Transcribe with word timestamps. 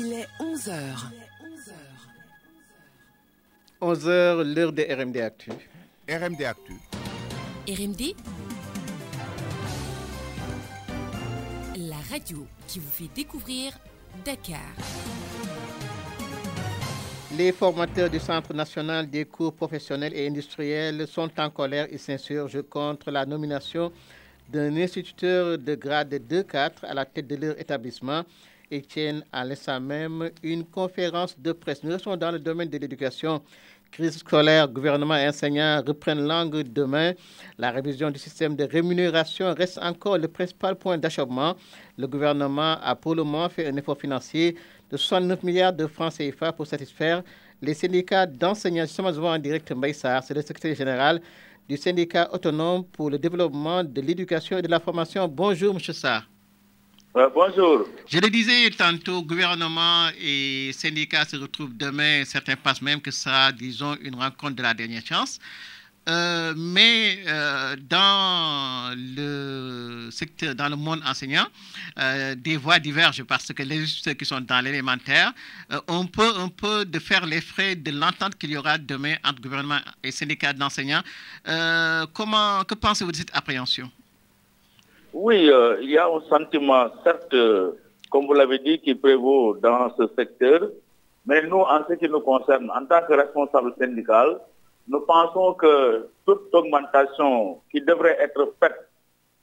Il 0.00 0.12
est 0.12 0.28
11h. 0.38 0.70
11h, 3.82 4.54
l'heure 4.54 4.72
de 4.72 4.82
RMD 4.84 5.16
Actu. 5.16 5.50
RMD 6.08 6.42
Actu. 6.44 6.74
RMD 7.68 8.14
La 11.88 11.96
radio 12.12 12.46
qui 12.68 12.78
vous 12.78 12.90
fait 12.90 13.10
découvrir 13.12 13.72
Dakar. 14.24 14.60
Les 17.36 17.50
formateurs 17.50 18.08
du 18.08 18.20
Centre 18.20 18.54
national 18.54 19.10
des 19.10 19.24
cours 19.24 19.52
professionnels 19.52 20.14
et 20.14 20.28
industriels 20.28 21.08
sont 21.08 21.28
en 21.40 21.50
colère 21.50 21.88
et 21.90 21.98
s'insurgent 21.98 22.62
contre 22.70 23.10
la 23.10 23.26
nomination 23.26 23.90
d'un 24.48 24.76
instituteur 24.76 25.58
de 25.58 25.74
grade 25.74 26.14
2-4 26.14 26.84
à 26.84 26.94
la 26.94 27.04
tête 27.04 27.26
de 27.26 27.34
leur 27.34 27.60
établissement 27.60 28.22
et 28.70 28.82
tiennent 28.82 29.24
à 29.32 29.44
même 29.80 30.30
une 30.42 30.64
conférence 30.64 31.38
de 31.38 31.52
presse. 31.52 31.82
Nous 31.82 31.98
sommes 31.98 32.16
dans 32.16 32.30
le 32.30 32.38
domaine 32.38 32.68
de 32.68 32.78
l'éducation. 32.78 33.42
Crise 33.90 34.18
scolaire, 34.18 34.68
gouvernement 34.68 35.16
et 35.16 35.26
enseignants 35.28 35.82
reprennent 35.86 36.26
langue 36.26 36.62
demain. 36.62 37.14
La 37.56 37.70
révision 37.70 38.10
du 38.10 38.18
système 38.18 38.54
de 38.54 38.64
rémunération 38.64 39.54
reste 39.54 39.78
encore 39.78 40.18
le 40.18 40.28
principal 40.28 40.76
point 40.76 40.98
d'achèvement. 40.98 41.54
Le 41.96 42.06
gouvernement 42.06 42.76
a 42.82 42.94
pour 42.94 43.14
le 43.14 43.24
moment 43.24 43.48
fait 43.48 43.66
un 43.66 43.76
effort 43.76 43.98
financier 43.98 44.56
de 44.90 44.96
69 44.96 45.42
milliards 45.42 45.72
de 45.72 45.86
francs 45.86 46.12
CFA 46.18 46.52
pour 46.52 46.66
satisfaire 46.66 47.22
les 47.62 47.74
syndicats 47.74 48.26
d'enseignants. 48.26 48.84
Justement, 48.84 49.10
nous 49.10 49.24
en 49.24 49.38
direct 49.38 49.72
Mbaïsar, 49.72 50.22
c'est 50.22 50.34
le 50.34 50.42
secrétaire 50.42 50.74
général 50.74 51.20
du 51.68 51.76
syndicat 51.76 52.28
autonome 52.32 52.84
pour 52.84 53.10
le 53.10 53.18
développement 53.18 53.82
de 53.84 54.00
l'éducation 54.00 54.58
et 54.58 54.62
de 54.62 54.68
la 54.68 54.80
formation. 54.80 55.26
Bonjour, 55.28 55.74
M. 55.74 55.80
Sarr. 55.80 56.37
Euh, 57.16 57.28
bonjour. 57.34 57.88
Je 58.06 58.18
le 58.18 58.28
disais 58.28 58.68
tantôt, 58.70 59.22
gouvernement 59.22 60.08
et 60.20 60.70
syndicats 60.74 61.24
se 61.24 61.36
retrouvent 61.36 61.74
demain. 61.74 62.22
Certains 62.26 62.56
pensent 62.56 62.82
même 62.82 63.00
que 63.00 63.10
sera, 63.10 63.50
disons, 63.50 63.96
une 64.02 64.14
rencontre 64.14 64.56
de 64.56 64.62
la 64.62 64.74
dernière 64.74 65.04
chance. 65.04 65.38
Euh, 66.10 66.54
mais 66.56 67.18
euh, 67.26 67.76
dans 67.88 68.94
le 68.96 70.10
secteur, 70.10 70.54
dans 70.54 70.68
le 70.68 70.76
monde 70.76 71.02
enseignant, 71.06 71.46
des 72.36 72.56
voix 72.56 72.78
divergent 72.78 73.24
parce 73.24 73.52
que 73.52 73.62
les 73.62 73.86
ceux 73.86 74.12
qui 74.12 74.24
sont 74.24 74.40
dans 74.40 74.60
l'élémentaire, 74.62 75.32
on 75.86 76.06
peut 76.06 76.84
de 76.84 76.98
faire 76.98 77.24
les 77.26 77.40
frais 77.40 77.74
de 77.74 77.90
l'entente 77.90 78.36
qu'il 78.36 78.50
y 78.50 78.56
aura 78.56 78.78
demain 78.78 79.16
entre 79.24 79.40
gouvernement 79.40 79.80
et 80.02 80.10
syndicats 80.10 80.52
d'enseignants. 80.52 81.02
Comment, 82.12 82.64
que 82.64 82.74
pensez-vous 82.74 83.12
de 83.12 83.16
cette 83.16 83.36
appréhension? 83.36 83.90
Oui, 85.20 85.50
euh, 85.50 85.78
il 85.80 85.90
y 85.90 85.98
a 85.98 86.06
un 86.06 86.20
sentiment, 86.30 86.86
certes, 87.02 87.34
comme 88.08 88.26
vous 88.26 88.34
l'avez 88.34 88.60
dit, 88.60 88.78
qui 88.78 88.94
prévaut 88.94 89.56
dans 89.56 89.92
ce 89.96 90.06
secteur, 90.16 90.70
mais 91.26 91.42
nous, 91.42 91.58
en 91.58 91.80
ce 91.88 91.94
qui 91.94 92.08
nous 92.08 92.20
concerne, 92.20 92.70
en 92.70 92.86
tant 92.86 93.02
que 93.04 93.14
responsable 93.14 93.74
syndical, 93.80 94.38
nous 94.86 95.00
pensons 95.00 95.54
que 95.54 96.08
toute 96.24 96.54
augmentation 96.54 97.60
qui 97.72 97.80
devrait 97.80 98.16
être 98.20 98.54
faite 98.60 98.78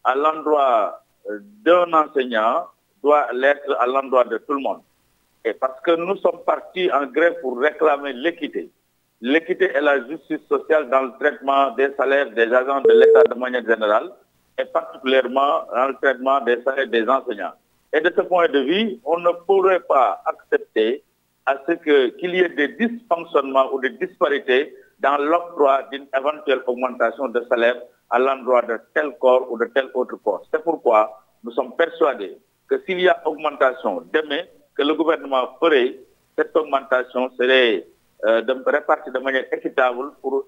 à 0.06 0.16
l'endroit 0.16 1.02
euh, 1.30 1.40
d'un 1.66 1.92
enseignant 1.92 2.68
doit 3.04 3.28
l'être 3.34 3.76
à 3.78 3.86
l'endroit 3.86 4.24
de 4.24 4.38
tout 4.38 4.54
le 4.54 4.62
monde. 4.62 4.80
Et 5.44 5.54
parce 5.54 5.82
que 5.82 5.92
nous 5.92 6.16
sommes 6.20 6.40
partis 6.46 6.90
en 6.94 7.06
grève 7.08 7.42
pour 7.42 7.60
réclamer 7.60 8.14
l'équité. 8.14 8.72
L'équité 9.20 9.74
et 9.76 9.82
la 9.82 10.08
justice 10.08 10.48
sociale 10.48 10.90
dans 10.90 11.02
le 11.02 11.12
traitement 11.20 11.72
des 11.72 11.90
salaires 11.98 12.32
des 12.32 12.54
agents 12.54 12.80
de 12.80 12.94
l'État 12.94 13.24
de 13.24 13.38
manière 13.38 13.66
générale 13.68 14.14
et 14.58 14.66
particulièrement 14.66 15.66
dans 15.74 15.88
le 15.88 15.96
traitement 16.02 16.42
des 16.42 16.62
salaires 16.64 16.88
des 16.88 17.08
enseignants. 17.08 17.54
Et 17.94 18.02
de 18.02 18.12
ce 18.16 18.22
point 18.22 18.48
de 18.50 18.60
vue, 18.60 19.00
on 19.06 19.20
ne 19.20 19.32
pourrait 19.46 19.82
pas 19.82 20.22
accepter 20.26 21.04
à 21.46 21.56
ce 21.68 21.74
qu'il 21.74 22.36
y 22.36 22.40
ait 22.40 22.50
des 22.50 22.70
dysfonctionnements 22.70 23.72
ou 23.74 23.80
des 23.80 23.92
disparités 23.92 24.76
dans 25.00 25.18
l'octroi 25.18 25.84
d'une 25.92 26.08
éventuelle 26.18 26.62
augmentation 26.68 27.28
de 27.28 27.46
salaire 27.50 27.82
à 28.10 28.20
l'endroit 28.20 28.62
de 28.64 28.80
tel 28.94 29.12
corps 29.20 29.52
ou 29.52 29.58
de 29.58 29.66
tel 29.74 29.90
autre 29.94 30.18
corps. 30.24 30.44
C'est 30.52 30.64
pourquoi 30.64 31.22
nous 31.44 31.52
sommes 31.52 31.76
persuadés 31.76 32.38
que 32.68 32.82
s'il 32.86 33.00
y 33.02 33.08
a 33.08 33.22
augmentation 33.26 34.04
demain, 34.14 34.44
que 34.76 34.82
le 34.84 34.94
gouvernement 34.96 35.58
ferait, 35.60 35.98
cette 36.38 36.56
augmentation 36.56 37.30
serait 37.38 37.88
euh, 38.26 38.42
répartie 38.66 39.12
de 39.12 39.20
manière 39.20 39.46
équitable 39.52 40.12
pour, 40.22 40.46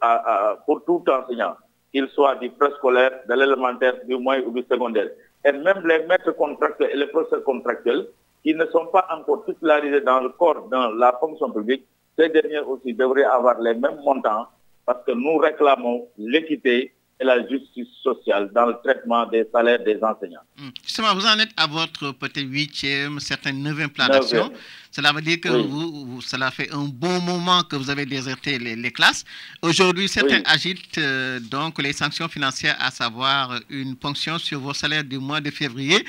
pour 0.65 0.83
tout 0.85 1.03
enseignant, 1.09 1.55
qu'il 1.97 2.07
soit 2.09 2.35
du 2.35 2.49
préscolaire, 2.51 3.21
de 3.27 3.33
l'élémentaire, 3.33 3.95
du 4.05 4.17
moyen 4.17 4.43
ou 4.45 4.51
du 4.51 4.63
secondaire. 4.69 5.09
Et 5.43 5.51
même 5.51 5.81
les 5.87 6.05
maîtres 6.05 6.31
contractuels 6.33 6.91
et 6.93 6.97
les 6.97 7.07
professeurs 7.07 7.43
contractuels 7.43 8.05
qui 8.43 8.53
ne 8.53 8.65
sont 8.67 8.85
pas 8.87 9.07
encore 9.11 9.45
titularisés 9.45 10.01
dans 10.01 10.19
le 10.19 10.29
corps, 10.29 10.67
dans 10.69 10.91
la 10.91 11.13
fonction 11.19 11.49
publique, 11.51 11.85
ces 12.17 12.29
derniers 12.29 12.59
aussi 12.59 12.93
devraient 12.93 13.23
avoir 13.23 13.59
les 13.59 13.73
mêmes 13.73 13.99
montants 14.05 14.45
parce 14.85 15.03
que 15.05 15.11
nous 15.11 15.37
réclamons 15.37 16.07
l'équité 16.19 16.93
et 17.19 17.23
la 17.25 17.47
justice 17.47 17.87
sociale 18.03 18.51
dans 18.53 18.67
le 18.67 18.75
traitement 18.83 19.25
des 19.25 19.43
salaires 19.51 19.83
des 19.83 19.97
enseignants. 20.03 20.41
Hum. 20.59 20.71
Justement, 20.83 21.15
vous 21.15 21.25
en 21.25 21.39
êtes 21.39 21.49
à 21.57 21.65
votre 21.65 22.11
peut-être 22.11 22.41
huitième, 22.47 23.19
certains 23.19 23.53
neuvième 23.53 23.89
plan 23.89 24.07
d'action. 24.07 24.51
Cela 24.91 25.11
veut 25.13 25.21
dire 25.21 25.39
que 25.41 25.49
Oui. 25.49 25.65
vous, 25.67 26.05
vous- 26.05 26.21
cela 26.21 26.51
fait 26.51 26.71
un 26.71 26.85
bon 26.85 27.19
moment 27.21 27.63
que 27.63 27.75
vous 27.75 27.89
avez 27.89 28.05
déserté 28.05 28.59
les, 28.59 28.75
les 28.75 28.91
classes. 28.91 29.25
Aujourd'hui, 29.63 30.07
certains 30.07 30.37
Oui. 30.37 30.43
agitent 30.45 30.97
euh, 30.99 31.39
donc 31.39 31.81
les 31.81 31.93
sanctions 31.93 32.27
financières, 32.27 32.77
à 32.79 32.91
savoir 32.91 33.59
une 33.69 33.95
ponction 33.95 34.37
sur 34.37 34.59
vos 34.59 34.73
salaires 34.73 35.03
du 35.03 35.17
mois 35.17 35.41
de 35.41 35.49
février. 35.49 36.05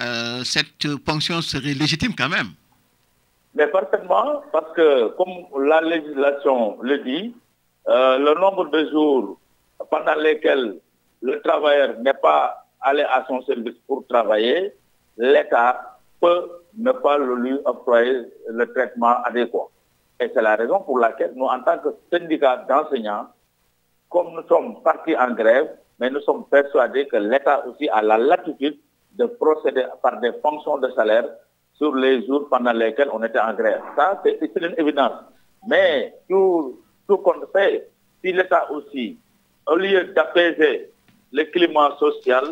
Euh, 0.00 0.42
cette 0.44 0.96
ponction 1.04 1.40
serait 1.40 1.74
légitime 1.74 2.14
quand 2.16 2.28
même. 2.28 2.50
Mais 3.54 3.66
parfaitement, 3.68 4.42
parce 4.52 4.72
que 4.76 5.08
comme 5.16 5.34
la 5.66 5.80
législation 5.82 6.78
le 6.82 6.98
dit, 6.98 7.34
euh, 7.88 8.18
le 8.18 8.34
nombre 8.40 8.68
de 8.70 8.90
jours 8.90 9.38
pendant 9.90 10.14
lesquels 10.14 10.78
le 11.22 11.40
travailleur 11.40 11.98
n'est 12.00 12.14
pas 12.14 12.64
allé 12.80 13.02
à 13.02 13.24
son 13.26 13.42
service 13.42 13.76
pour 13.86 14.06
travailler, 14.06 14.72
l'État 15.16 15.98
peut 16.20 16.48
ne 16.76 16.92
pas 16.92 17.18
lui 17.18 17.54
octroyer 17.64 18.22
le 18.48 18.72
traitement 18.72 19.22
adéquat. 19.24 19.68
Et 20.20 20.30
c'est 20.34 20.42
la 20.42 20.56
raison 20.56 20.80
pour 20.80 20.98
laquelle 20.98 21.32
nous, 21.34 21.46
en 21.46 21.60
tant 21.62 21.78
que 21.78 21.88
syndicat 22.12 22.64
d'enseignants, 22.68 23.28
comme 24.08 24.34
nous 24.34 24.46
sommes 24.48 24.82
partis 24.82 25.16
en 25.16 25.32
grève, 25.32 25.70
mais 25.98 26.10
nous 26.10 26.20
sommes 26.20 26.44
persuadés 26.48 27.06
que 27.06 27.16
l'État 27.16 27.66
aussi 27.66 27.88
a 27.88 28.02
la 28.02 28.18
latitude 28.18 28.78
de 29.12 29.26
procéder 29.26 29.84
par 30.02 30.20
des 30.20 30.32
fonctions 30.42 30.78
de 30.78 30.90
salaire 30.90 31.28
sur 31.74 31.94
les 31.94 32.26
jours 32.26 32.48
pendant 32.48 32.72
lesquels 32.72 33.10
on 33.12 33.22
était 33.22 33.38
en 33.40 33.54
grève. 33.54 33.80
Ça, 33.96 34.20
c'est 34.24 34.38
c'est 34.40 34.64
une 34.64 34.74
évidence. 34.76 35.12
Mais 35.68 36.14
tout, 36.28 36.80
tout 37.06 37.18
compte 37.18 37.44
fait, 37.52 37.90
si 38.22 38.32
l'État 38.32 38.70
aussi, 38.70 39.18
au 39.68 39.76
lieu 39.76 40.04
d'apaiser 40.14 40.90
le 41.32 41.44
climat 41.44 41.96
social, 41.98 42.44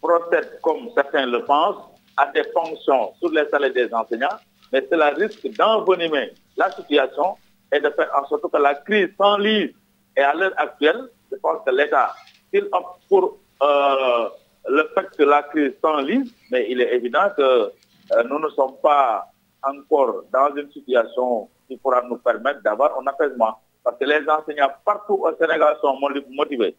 procède, 0.00 0.58
comme 0.62 0.88
certains 0.94 1.26
le 1.26 1.44
pensent, 1.44 1.84
à 2.16 2.26
des 2.32 2.44
fonctions 2.52 3.12
sur 3.18 3.30
les 3.30 3.46
salaires 3.48 3.72
des 3.72 3.92
enseignants, 3.94 4.38
mais 4.72 4.86
cela 4.90 5.10
risque 5.10 5.46
d'envenimer 5.56 6.32
la 6.56 6.70
situation 6.72 7.36
et 7.72 7.80
de 7.80 7.90
faire 7.90 8.10
en 8.18 8.26
sorte 8.26 8.50
que 8.50 8.58
la 8.58 8.74
crise 8.74 9.08
s'enlise. 9.18 9.70
Et 10.16 10.20
à 10.20 10.34
l'heure 10.34 10.52
actuelle, 10.56 11.08
je 11.30 11.36
pense 11.36 11.58
que 11.64 11.70
l'État, 11.70 12.14
s'il 12.52 12.64
opte 12.72 13.00
pour 13.08 13.38
euh, 13.62 14.28
le 14.68 14.90
fait 14.94 15.08
que 15.16 15.22
la 15.22 15.42
crise 15.44 15.72
s'enlise, 15.80 16.32
mais 16.50 16.66
il 16.70 16.80
est 16.80 16.94
évident 16.94 17.28
que 17.36 17.42
euh, 17.42 18.22
nous 18.28 18.38
ne 18.38 18.48
sommes 18.50 18.76
pas 18.82 19.26
encore 19.62 20.24
dans 20.32 20.54
une 20.56 20.70
situation 20.72 21.48
qui 21.68 21.76
pourra 21.76 22.02
nous 22.02 22.18
permettre 22.18 22.62
d'avoir 22.62 22.98
un 22.98 23.06
apaisement. 23.06 23.58
Parce 23.84 23.98
que 23.98 24.04
les 24.04 24.28
enseignants 24.28 24.70
partout 24.84 25.14
au 25.24 25.34
Sénégal 25.36 25.76
sont 25.80 25.98
mo- 25.98 26.08
motivés, 26.30 26.76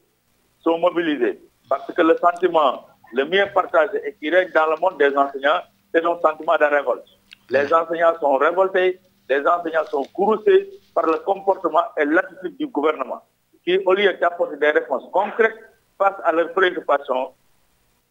sont 0.63 0.77
mobilisés. 0.77 1.41
Parce 1.69 1.91
que 1.91 2.01
le 2.01 2.15
sentiment 2.17 2.85
le 3.13 3.25
mieux 3.25 3.45
partagé 3.53 4.01
et 4.05 4.13
qui 4.15 4.29
règne 4.31 4.49
dans 4.53 4.65
le 4.67 4.75
monde 4.81 4.97
des 4.97 5.15
enseignants, 5.15 5.61
c'est 5.93 6.03
un 6.03 6.19
sentiment 6.19 6.57
de 6.57 6.63
révolte. 6.65 7.05
Les 7.49 7.71
enseignants 7.73 8.17
sont 8.19 8.37
révoltés, 8.37 8.99
les 9.29 9.45
enseignants 9.45 9.85
sont 9.85 10.03
courroucés 10.13 10.69
par 10.95 11.05
le 11.05 11.19
comportement 11.19 11.83
et 11.97 12.05
l'attitude 12.05 12.57
du 12.57 12.67
gouvernement, 12.67 13.21
qui, 13.63 13.77
au 13.85 13.93
lieu 13.93 14.11
d'apporter 14.19 14.57
des 14.57 14.71
réponses 14.71 15.03
concrètes 15.11 15.55
face 15.97 16.15
à 16.23 16.31
leurs 16.31 16.51
préoccupations, 16.53 17.33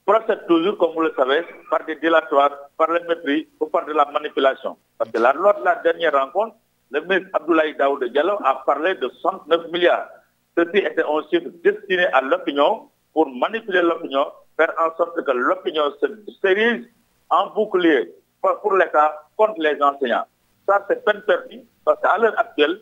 procède 0.06 0.46
toujours, 0.46 0.78
comme 0.78 0.92
vous 0.92 1.02
le 1.02 1.12
savez, 1.16 1.44
par 1.70 1.84
des 1.84 1.96
dilatoires, 1.96 2.52
par 2.76 2.88
le 2.90 3.00
mépris 3.08 3.48
ou 3.60 3.66
par 3.66 3.84
de 3.86 3.92
la 3.92 4.04
manipulation. 4.06 4.76
Parce 4.98 5.10
que 5.10 5.18
lors 5.18 5.58
de 5.58 5.64
la 5.64 5.76
dernière 5.76 6.12
rencontre, 6.12 6.54
le 6.92 7.00
ministre 7.00 7.30
Abdoulaye 7.32 7.74
Daoud 7.76 8.04
Diallo 8.04 8.38
a 8.44 8.62
parlé 8.66 8.94
de 8.96 9.08
69 9.08 9.70
milliards. 9.72 10.08
Ceci 10.56 10.78
était 10.78 11.02
un 11.02 11.22
chiffre 11.30 11.48
destiné 11.64 12.04
à 12.06 12.20
l'opinion 12.20 12.90
pour 13.14 13.28
manipuler 13.28 13.80
l'opinion, 13.82 14.26
faire 14.56 14.72
en 14.78 14.94
sorte 14.96 15.24
que 15.24 15.30
l'opinion 15.30 15.84
se 16.00 16.06
s'érige 16.42 16.84
en 17.30 17.48
bouclier 17.50 18.12
pour 18.42 18.60
pour 18.60 18.74
l'État 18.74 19.24
contre 19.36 19.60
les 19.60 19.80
enseignants. 19.82 20.26
Ça, 20.66 20.84
c'est 20.88 21.04
peine 21.04 21.22
perdue, 21.22 21.62
parce 21.84 22.00
qu'à 22.02 22.18
l'heure 22.18 22.38
actuelle, 22.38 22.80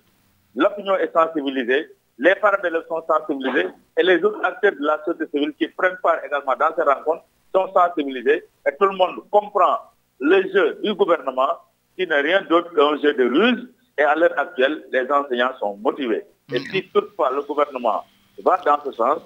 l'opinion 0.56 0.96
est 0.96 1.12
sensibilisée, 1.12 1.88
les 2.18 2.34
parents 2.34 2.60
d'élèves 2.62 2.86
sont 2.88 3.02
sensibilisés 3.06 3.68
et 3.96 4.02
les 4.02 4.22
autres 4.24 4.44
acteurs 4.44 4.72
de 4.72 4.84
la 4.84 5.02
société 5.04 5.30
civile 5.30 5.54
qui 5.54 5.68
prennent 5.68 5.96
part 6.02 6.22
également 6.24 6.54
dans 6.56 6.74
ces 6.76 6.82
rencontres 6.82 7.24
sont 7.54 7.72
sensibilisés 7.72 8.44
et 8.66 8.76
tout 8.78 8.86
le 8.86 8.96
monde 8.96 9.22
comprend 9.30 9.78
le 10.20 10.42
jeu 10.52 10.78
du 10.82 10.94
gouvernement 10.94 11.52
qui 11.96 12.06
n'est 12.06 12.20
rien 12.20 12.42
d'autre 12.42 12.74
qu'un 12.74 12.96
jeu 13.00 13.14
de 13.14 13.24
ruse. 13.24 13.68
Et 13.98 14.02
à 14.02 14.14
l'heure 14.14 14.38
actuelle, 14.38 14.84
les 14.92 15.10
enseignants 15.10 15.52
sont 15.58 15.76
motivés. 15.76 16.24
Et 16.52 16.58
mm. 16.60 16.64
si 16.70 16.82
toutefois 16.92 17.30
le 17.30 17.42
gouvernement 17.42 18.04
va 18.42 18.56
dans 18.58 18.78
ce 18.84 18.92
sens 18.92 19.18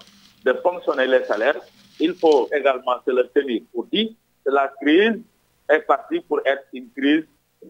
de 0.45 0.53
fonctionner 0.63 1.07
les 1.07 1.25
salaires, 1.25 1.61
il 2.01 2.15
faut 2.15 2.49
également 2.53 2.97
se 3.07 3.11
le 3.11 3.29
tenir 3.35 3.63
pour 3.73 3.87
dire 3.87 4.09
que 4.45 4.51
la 4.51 4.71
crise 4.81 5.21
est 5.71 5.81
partie 5.81 6.21
pour 6.21 6.41
être 6.45 6.65
une 6.73 6.91
crise 6.91 7.25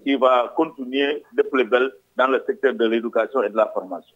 qui 0.04 0.14
va 0.16 0.52
continuer 0.56 1.22
de 1.32 1.42
plus 1.42 1.64
belle 1.64 1.92
dans 2.16 2.26
le 2.26 2.42
secteur 2.46 2.74
de 2.74 2.86
l'éducation 2.86 3.42
et 3.42 3.50
de 3.50 3.56
la 3.56 3.70
formation. 3.72 4.14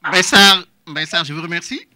Bessar, 0.86 1.24
je 1.24 1.32
vous 1.32 1.42
remercie. 1.42 1.86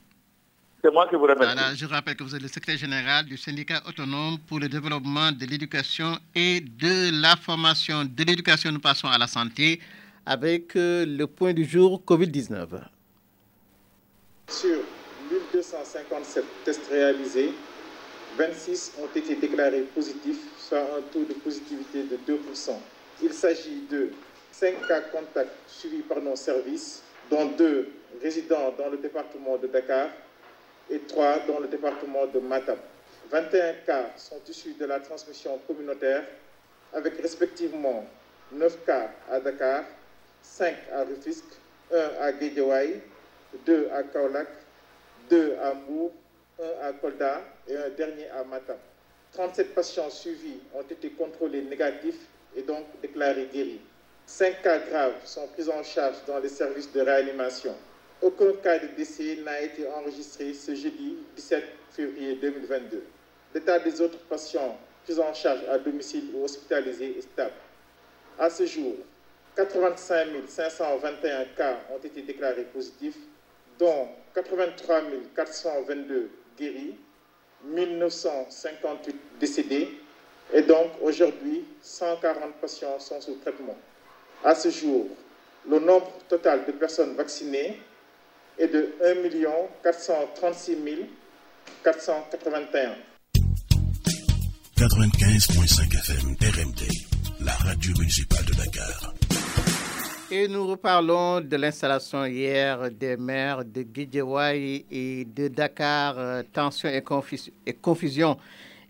C'est 0.85 0.93
moi 0.93 1.07
qui 1.09 1.15
vous 1.15 1.23
remercie. 1.23 1.77
je 1.77 1.87
rappelle 1.87 2.17
que 2.17 2.25
vous 2.25 2.35
êtes 2.35 2.43
le 2.43 2.49
secrétaire 2.49 2.77
général 2.77 3.25
du 3.25 3.37
syndicat 3.37 3.81
autonome 3.89 4.39
pour 4.49 4.59
le 4.59 4.69
développement 4.69 5.31
de 5.31 5.47
l'éducation 5.47 6.19
et 6.35 6.61
de 6.61 7.21
la 7.23 7.37
formation. 7.37 8.05
De 8.05 8.25
l'éducation, 8.25 8.73
nous 8.73 8.81
passons 8.81 9.07
à 9.09 9.17
la 9.17 9.29
santé 9.29 9.81
avec 10.27 10.77
euh, 10.77 11.05
le 11.07 11.27
point 11.27 11.53
du 11.53 11.65
jour 11.65 12.03
COVID-19. 12.07 12.69
Sur 14.49 14.79
1257 15.31 16.45
tests 16.65 16.87
réalisés, 16.91 17.51
26 18.37 18.93
ont 19.03 19.17
été 19.19 19.35
déclarés 19.37 19.83
positifs, 19.95 20.41
soit 20.59 20.81
un 20.81 21.03
taux 21.13 21.25
de 21.25 21.35
positivité 21.35 22.05
de 22.05 22.17
2%. 22.33 22.71
Il 23.23 23.33
s'agit 23.33 23.83
de 23.91 24.11
5 24.53 24.87
cas 24.87 25.01
contacts 25.03 25.51
suivis 25.67 26.03
par 26.03 26.21
nos 26.21 26.37
services, 26.37 27.03
dont 27.31 27.47
2 27.47 27.89
résidents 28.23 28.73
dans 28.79 28.89
le 28.89 28.99
département 28.99 29.57
de 29.59 29.67
Dakar 29.67 30.09
et 30.91 30.99
3 31.01 31.41
dans 31.49 31.61
le 31.61 31.69
département 31.69 32.27
de 32.27 32.39
Matam. 32.41 32.79
21 33.31 33.73
cas 33.87 34.11
sont 34.17 34.41
issus 34.49 34.75
de 34.79 34.85
la 34.85 35.01
transmission 35.01 35.59
communautaire, 35.67 36.25
avec 36.93 37.17
respectivement 37.21 38.05
9 38.53 38.85
cas 38.85 39.11
à 39.31 39.41
Dakar, 39.41 39.85
5 40.43 40.75
à 40.93 41.05
Rufisque, 41.05 41.55
1 41.93 41.97
à 42.21 42.33
Guédiawaye, 42.33 43.01
2 43.67 43.89
à 43.93 44.03
Kaolack, 44.03 44.49
2 45.31 45.57
à 45.63 45.75
Mou, 45.75 46.11
1 46.61 46.89
à 46.89 46.93
Kolda 46.93 47.43
et 47.69 47.77
un 47.77 47.89
dernier 47.91 48.29
à 48.31 48.45
Matam. 48.45 48.77
37 49.33 49.75
patients 49.75 50.11
suivis 50.11 50.59
ont 50.75 50.83
été 50.83 51.11
contrôlés 51.11 51.63
négatifs 51.63 52.27
et 52.55 52.63
donc 52.63 52.85
déclarés 53.01 53.49
guéris. 53.53 53.81
5 54.27 54.63
cas 54.63 54.79
graves 54.79 55.25
sont 55.25 55.47
pris 55.49 55.69
en 55.69 55.83
charge 55.83 56.17
dans 56.27 56.39
les 56.39 56.49
services 56.49 56.93
de 56.93 57.01
réanimation. 57.01 57.75
Aucun 58.21 58.53
cas 58.63 58.79
de 58.79 58.89
décès 58.97 59.39
n'a 59.45 59.61
été 59.63 59.87
enregistré 59.89 60.55
ce 60.55 60.75
jeudi 60.75 61.17
17 61.37 61.65
février 61.91 62.37
2022. 62.37 63.03
L'état 63.55 63.79
des 63.79 64.01
autres 64.01 64.19
patients 64.29 64.79
pris 65.05 65.19
en 65.19 65.35
charge 65.35 65.61
à 65.69 65.79
domicile 65.79 66.31
ou 66.35 66.45
hospitalisés 66.45 67.19
est 67.19 67.23
stable. 67.23 67.55
À 68.39 68.49
ce 68.49 68.65
jour, 68.67 68.95
85 69.57 70.29
521 70.49 71.45
cas 71.57 71.79
ont 71.93 71.99
été 71.99 72.23
déclarés 72.23 72.65
positifs, 72.65 73.19
dont 73.79 74.09
83 74.35 75.03
422 75.37 76.31
guéris, 76.59 76.97
1958 77.65 79.17
décédés, 79.39 79.89
et 80.53 80.63
donc 80.63 80.93
aujourd'hui, 81.03 81.65
140 81.83 82.55
patients 82.61 82.99
sont 82.99 83.21
sous 83.21 83.37
traitement. 83.37 83.77
À 84.45 84.55
ce 84.55 84.71
jour, 84.71 85.07
le 85.69 85.79
nombre 85.79 86.13
total 86.29 86.65
de 86.67 86.73
personnes 86.73 87.15
vaccinées 87.15 87.81
est 88.59 88.69
de 88.69 88.95
1 89.05 89.15
436 89.83 90.77
481. 91.85 92.95
95.5 94.77 95.95
FM 95.95 96.37
RMD, 96.41 96.81
la 97.45 97.53
radio 97.53 97.93
municipale 97.99 98.45
de 98.47 98.55
Dakar. 98.55 99.15
Et 100.35 100.49
nous 100.49 100.67
reparlons 100.67 101.43
de 101.43 101.57
l'installation 101.57 102.25
hier 102.25 102.91
des 102.91 103.19
maires 103.19 103.63
de 103.67 103.83
Guédiawaye 103.83 104.87
et 104.91 105.27
de 105.27 105.49
Dakar. 105.49 106.15
Euh, 106.17 106.43
tension 106.51 106.89
et, 106.89 107.75
confusion 107.75 108.39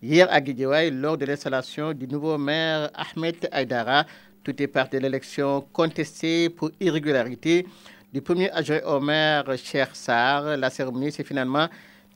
hier 0.01 0.29
à 0.31 0.41
Guédiawaye 0.41 0.93
lors 0.93 1.19
de 1.19 1.25
l'installation 1.25 1.95
du 1.95 2.07
nouveau 2.07 2.39
maire 2.39 2.91
Ahmed 2.95 3.49
Aydara. 3.51 4.07
Tout 4.45 4.63
est 4.63 4.69
parti 4.69 4.99
de 4.99 5.03
l'élection 5.03 5.67
contestée 5.73 6.49
pour 6.49 6.71
irrégularité 6.79 7.67
du 8.13 8.23
premier 8.23 8.49
adjoint 8.53 8.83
au 8.87 9.01
maire 9.01 9.45
Cher 9.59 9.97
Sar. 9.97 10.57
La 10.57 10.71
cérémonie 10.71 11.11
s'est 11.11 11.25
finalement 11.25 11.67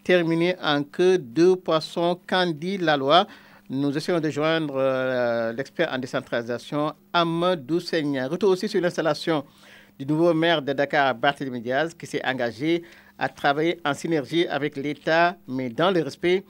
terminée 0.04 0.54
en 0.62 0.84
que 0.84 1.16
deux 1.16 1.56
poissons 1.56 2.16
dit 2.54 2.78
la 2.78 2.96
loi. 2.96 3.26
Nous 3.68 3.96
essayons 3.96 4.20
de 4.20 4.30
joindre 4.30 4.76
euh, 4.76 5.52
l'expert 5.52 5.92
en 5.92 5.98
décentralisation 5.98 6.92
Amadou 7.12 7.80
Seigneur. 7.80 8.30
Retour 8.30 8.50
aussi 8.50 8.68
sur 8.68 8.80
l'installation 8.80 9.44
du 9.98 10.06
nouveau 10.06 10.32
maire 10.34 10.62
de 10.62 10.72
Dakar, 10.72 11.16
Barthélémy 11.16 11.60
Diaz, 11.60 11.92
qui 11.92 12.06
s'est 12.06 12.24
engagé 12.24 12.84
à 13.18 13.28
travailler 13.28 13.80
en 13.84 13.92
synergie 13.92 14.46
avec 14.46 14.76
l'État, 14.76 15.34
mais 15.48 15.68
dans 15.68 15.90
le 15.90 16.00
respect 16.02 16.44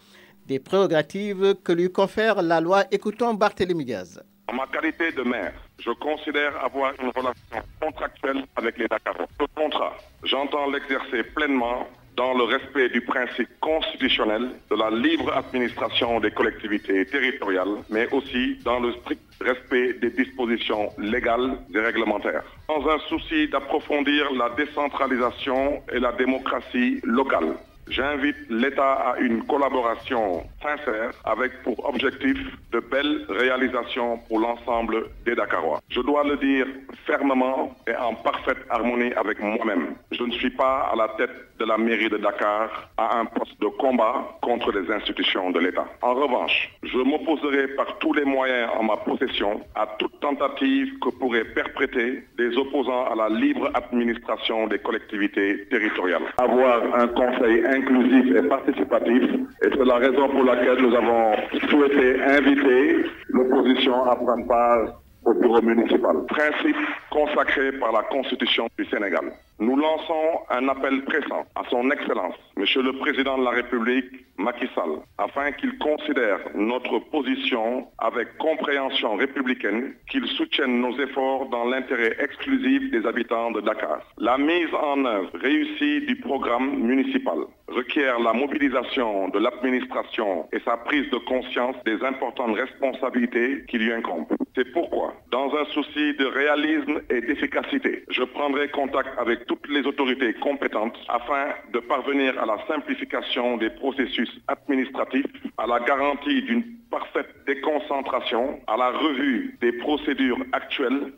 des 0.47 0.59
prérogatives 0.59 1.55
que 1.65 1.73
lui 1.73 1.91
confère 1.91 2.43
la 2.43 2.61
loi. 2.61 2.85
Écoutons 2.91 3.33
Barthélémy 3.33 3.87
Diaz. 3.87 4.23
En 4.49 4.53
ma 4.53 4.67
qualité 4.67 5.11
de 5.13 5.23
maire, 5.23 5.55
je 5.79 5.91
considère 5.93 6.63
avoir 6.63 6.93
une 7.01 7.09
relation 7.09 7.67
contractuelle 7.81 8.45
avec 8.57 8.77
les 8.77 8.89
Dakarois. 8.89 9.27
Ce 9.41 9.47
contrat, 9.55 9.97
j'entends 10.23 10.71
l'exercer 10.71 11.23
pleinement 11.35 11.89
dans 12.17 12.35
le 12.35 12.45
respect 12.45 12.89
du 12.89 13.03
principe 13.03 13.49
constitutionnel 13.61 14.51
de 14.71 14.77
la 14.77 14.91
libre 14.91 15.37
administration 15.37 16.19
des 16.21 16.31
collectivités 16.31 17.05
territoriales, 17.07 17.77
mais 17.91 18.09
aussi 18.13 18.59
dans 18.65 18.81
le 18.81 18.93
strict 18.93 19.23
respect 19.41 19.95
des 19.95 20.11
dispositions 20.11 20.91
légales 20.99 21.59
et 21.75 21.79
réglementaires. 21.79 22.45
Dans 22.69 22.89
un 22.89 22.99
souci 23.09 23.49
d'approfondir 23.49 24.33
la 24.33 24.49
décentralisation 24.51 25.83
et 25.93 25.99
la 25.99 26.13
démocratie 26.13 27.01
locale, 27.05 27.55
J'invite 27.89 28.37
l'État 28.51 28.95
à 28.95 29.19
une 29.19 29.45
collaboration 29.45 30.43
sincère 30.61 31.13
avec 31.25 31.63
pour 31.63 31.89
objectif 31.89 32.37
de 32.73 32.81
belles 32.81 33.25
réalisations 33.29 34.19
pour 34.27 34.41
l'ensemble 34.41 35.07
des 35.25 35.37
Dakarois. 35.37 35.81
Je 35.89 36.01
dois 36.01 36.25
le 36.25 36.37
dire 36.37 36.67
fermement 37.07 37.77
et 37.87 37.95
en 37.95 38.15
parfaite 38.15 38.59
harmonie 38.71 39.13
avec 39.13 39.39
moi-même. 39.41 39.95
Je 40.11 40.25
ne 40.25 40.33
suis 40.33 40.51
pas 40.51 40.91
à 40.93 40.97
la 40.97 41.09
tête 41.17 41.31
de 41.59 41.65
la 41.65 41.79
mairie 41.79 42.09
de 42.09 42.17
Dakar 42.19 42.91
à 42.97 43.19
un 43.19 43.25
poste 43.27 43.61
de 43.61 43.67
combat 43.79 44.39
contre 44.43 44.73
les 44.73 44.91
institutions 44.93 45.51
de 45.51 45.61
l'État. 45.61 45.87
En 46.03 46.15
revanche, 46.15 46.71
je 46.83 46.99
m'opposerai 46.99 47.69
par 47.77 47.99
tous 47.99 48.13
les 48.13 48.25
moyens 48.25 48.71
en 48.79 48.83
ma 48.85 48.97
possession 48.97 49.61
à 49.75 49.87
toute 49.99 50.19
tentative 50.21 50.99
que 51.01 51.11
pourraient 51.19 51.45
perpréter 51.45 52.25
des 52.37 52.57
opposants 52.57 53.07
à 53.07 53.15
la 53.15 53.29
libre 53.29 53.71
administration 53.75 54.67
des 54.67 54.79
collectivités 54.79 55.67
territoriales. 55.71 56.23
Avoir 56.39 56.83
un 56.95 57.09
conseil 57.09 57.65
inclusif 57.67 58.35
et 58.37 58.43
participatif. 58.49 59.23
Et 59.63 59.69
c'est 59.71 59.85
la 59.85 59.97
raison 59.97 60.29
pour 60.29 60.45
laquelle 60.45 60.79
nous 60.81 60.95
avons 60.95 61.33
souhaité 61.71 62.23
inviter 62.23 63.05
l'opposition 63.29 64.05
à 64.05 64.17
prendre 64.17 64.47
part 64.47 65.01
au 65.25 65.35
bureau 65.35 65.61
municipal. 65.63 66.17
Principe 66.29 66.77
consacré 67.17 67.73
par 67.73 67.93
la 67.93 68.03
Constitution 68.03 68.69
du 68.79 68.85
Sénégal. 68.87 69.33
Nous 69.59 69.75
lançons 69.75 70.41
un 70.51 70.69
appel 70.69 71.03
pressant 71.05 71.47
à 71.55 71.63
son 71.71 71.91
Excellence, 71.91 72.35
Monsieur 72.59 72.83
le 72.83 72.93
Président 72.93 73.39
de 73.39 73.45
la 73.45 73.53
République, 73.53 74.05
Macky 74.37 74.67
Sall, 74.75 74.99
afin 75.17 75.51
qu'il 75.53 75.79
considère 75.79 76.41
notre 76.55 76.99
position 76.99 77.87
avec 77.97 78.37
compréhension 78.37 79.15
républicaine, 79.17 79.95
qu'il 80.11 80.27
soutienne 80.27 80.79
nos 80.83 80.95
efforts 81.01 81.49
dans 81.49 81.65
l'intérêt 81.65 82.15
exclusif 82.21 82.91
des 82.91 83.07
habitants 83.07 83.51
de 83.51 83.63
Dakar. 83.63 84.03
La 84.19 84.37
mise 84.37 84.75
en 84.75 85.03
œuvre 85.07 85.31
réussie 85.41 86.03
du 86.03 86.17
programme 86.17 86.77
municipal 86.81 87.39
requiert 87.69 88.21
la 88.21 88.35
mobilisation 88.35 89.29
de 89.29 89.39
l'administration 89.39 90.47
et 90.53 90.61
sa 90.67 90.77
prise 90.77 91.09
de 91.11 91.19
conscience 91.19 91.77
des 91.87 92.03
importantes 92.05 92.55
responsabilités 92.57 93.65
qui 93.69 93.79
lui 93.79 93.91
incombent. 93.93 94.37
C'est 94.55 94.71
pourquoi, 94.73 95.15
dans 95.31 95.51
un 95.57 95.65
souci 95.73 96.15
de 96.15 96.27
réalisme 96.27 97.01
et 97.11 97.21
d'efficacité, 97.21 98.05
je 98.11 98.23
prendrai 98.23 98.69
contact 98.71 99.11
avec 99.19 99.47
toutes 99.47 99.69
les 99.69 99.83
autorités 99.87 100.35
compétentes 100.35 100.97
afin 101.09 101.49
de 101.73 101.79
parvenir 101.81 102.39
à 102.41 102.47
la 102.47 102.59
simplification 102.67 103.57
des 103.57 103.71
processus 103.71 104.31
administratifs, 104.49 105.27
à 105.59 105.67
la 105.67 105.81
garantie 105.81 106.43
d'une 106.43 106.65
parfaite 106.91 107.29
déconcentration, 107.47 108.61
à 108.67 108.77
la 108.77 108.91
revue 108.91 109.57
des 109.61 109.73
procédures 109.73 110.39
actuelles. 110.53 111.13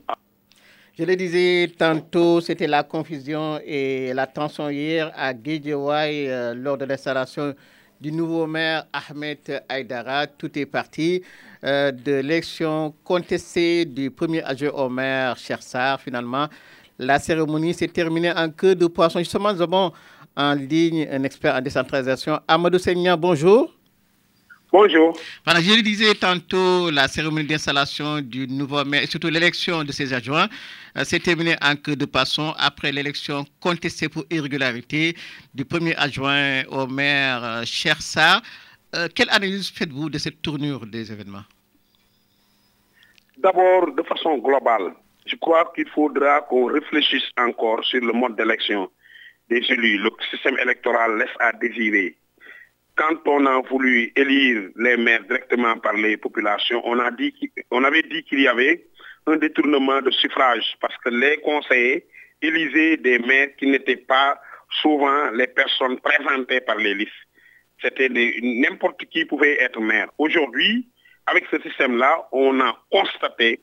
Je 0.99 1.05
le 1.05 1.15
disais 1.15 1.69
tantôt, 1.79 2.41
c'était 2.41 2.67
la 2.67 2.83
confusion 2.83 3.61
et 3.65 4.13
la 4.15 4.27
tension 4.27 4.69
hier 4.69 5.13
à 5.17 5.33
Guédiouaï 5.33 6.29
euh, 6.29 6.55
lors 6.55 6.77
de 6.77 6.85
l'installation 6.85 7.55
du 8.01 8.11
nouveau 8.11 8.47
maire 8.47 8.87
Ahmed 8.93 9.63
Aydara. 9.69 10.27
Tout 10.27 10.59
est 10.59 10.67
parti 10.67 11.23
euh, 11.65 11.91
de 11.91 12.13
l'élection 12.13 12.95
contestée 13.05 13.85
du 13.85 14.11
premier 14.11 14.43
adjoint 14.43 14.71
au 14.71 14.89
maire 14.89 15.37
Chersar. 15.37 16.01
Finalement, 16.01 16.49
la 16.99 17.19
cérémonie 17.19 17.75
s'est 17.75 17.89
terminée 17.89 18.33
en 18.33 18.51
queue 18.51 18.75
de 18.75 18.87
poisson. 18.87 19.19
Justement, 19.19 19.53
nous 19.53 19.63
avons 19.63 19.93
en 20.37 20.55
ligne 20.55 21.09
un 21.11 21.23
expert 21.25 21.55
en 21.55 21.61
décentralisation. 21.61 22.41
Amadou 22.47 22.79
Seignan, 22.79 23.17
bonjour. 23.17 23.73
Bonjour. 24.71 25.19
Voilà, 25.47 25.63
je 25.63 25.73
le 25.73 25.81
disais 25.81 26.15
tantôt, 26.15 26.91
la 26.91 27.09
cérémonie 27.09 27.47
d'installation 27.47 28.21
du 28.21 28.47
nouveau 28.47 28.85
maire 28.85 29.03
et 29.03 29.07
surtout 29.07 29.31
l'élection 29.31 29.83
de 29.83 29.93
ses 29.93 30.13
adjoints 30.13 30.47
euh, 30.97 31.05
s'est 31.05 31.21
terminée 31.21 31.57
en 31.63 31.75
queue 31.75 31.97
de 31.97 32.05
passant 32.05 32.53
après 32.59 32.93
l'élection 32.93 33.47
contestée 33.61 34.11
pour 34.11 34.25
irrégularité 34.31 35.17
du 35.55 35.65
premier 35.65 35.97
adjoint 35.97 36.65
au 36.69 36.87
maire 36.87 37.43
euh, 37.43 37.63
Chersa. 37.65 38.43
Euh, 38.95 39.09
quelle 39.15 39.31
analyse 39.31 39.71
faites-vous 39.71 40.09
de 40.11 40.19
cette 40.19 40.41
tournure 40.41 40.87
des 40.87 41.13
événements? 41.13 41.45
D'abord, 43.37 43.93
de 43.93 44.03
façon 44.03 44.39
globale, 44.39 44.95
je 45.27 45.37
crois 45.37 45.71
qu'il 45.75 45.89
faudra 45.91 46.41
qu'on 46.43 46.67
réfléchisse 46.67 47.31
encore 47.37 47.85
sur 47.85 48.01
le 48.01 48.13
mode 48.13 48.37
d'élection 48.37 48.91
des 49.49 49.63
élus. 49.69 49.99
Le 49.99 50.11
système 50.31 50.59
électoral 50.59 51.19
laisse 51.19 51.37
à 51.39 51.53
désirer 51.53 52.17
quand 52.99 53.27
on 53.27 53.47
a 53.47 53.61
voulu 53.63 54.13
élire 54.17 54.71
les 54.77 54.97
maires 54.97 55.23
directement 55.23 55.79
par 55.79 55.93
les 55.95 56.17
populations, 56.17 56.83
on, 56.85 56.99
avait 56.99 58.03
dit 58.03 58.25
qu'il 58.25 58.41
y 58.41 58.49
avait 58.49 58.85
un 59.27 59.37
détournement 59.37 60.03
de 60.03 60.11
suffrage 60.11 60.77
parce 60.81 60.97
que 60.99 61.11
les 61.11 61.39
conseillers 61.39 62.05
élisaient 62.43 62.97
des 62.97 63.21
maires 63.21 63.55
qui 63.57 63.69
n'étaient 63.69 63.97
pas 63.97 64.41
souvent 64.83 65.31
les 65.31 65.47
personnes 65.47 66.01
présentées 66.01 66.61
par 66.61 66.77
les 66.77 66.95
listes. 66.95 67.13
C'était 67.83 68.09
n'importe 68.09 69.05
qui 69.07 69.25
pouvait 69.25 69.61
être 69.63 69.81
maire. 69.81 70.09
Aujourd'hui, 70.19 70.89
avec 71.27 71.45
ce 71.51 71.61
système-là, 71.61 72.29
on 72.33 72.61
a 72.61 72.77
constaté 72.91 73.61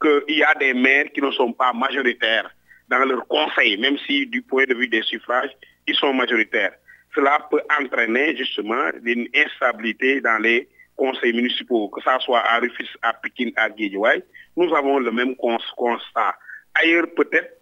qu'il 0.00 0.36
y 0.36 0.42
a 0.42 0.54
des 0.54 0.74
maires 0.74 1.10
qui 1.12 1.20
ne 1.20 1.30
sont 1.30 1.52
pas 1.52 1.72
majoritaires 1.72 2.50
dans 2.88 3.04
leur 3.04 3.26
conseil, 3.26 3.76
même 3.78 3.98
si 4.06 4.26
du 4.26 4.42
point 4.42 4.64
de 4.64 4.74
vue 4.74 4.88
des 4.88 5.02
suffrages, 5.02 5.50
ils 5.86 5.94
sont 5.94 6.12
majoritaires 6.12 6.72
cela 7.14 7.46
peut 7.50 7.62
entraîner 7.80 8.36
justement 8.36 8.90
une 9.04 9.28
instabilité 9.34 10.20
dans 10.20 10.40
les 10.40 10.68
conseils 10.96 11.32
municipaux, 11.32 11.88
que 11.88 12.00
ce 12.00 12.24
soit 12.24 12.40
à 12.40 12.58
Rufus, 12.58 12.88
à 13.02 13.12
Pékin, 13.14 13.50
à 13.56 13.70
Guédiouaï. 13.70 14.22
Nous 14.56 14.74
avons 14.74 14.98
le 14.98 15.10
même 15.10 15.34
constat. 15.36 16.36
Ailleurs, 16.74 17.06
peut-être, 17.16 17.56